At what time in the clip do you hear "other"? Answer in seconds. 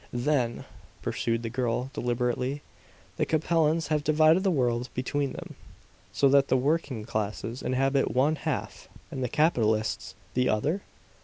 10.49-10.81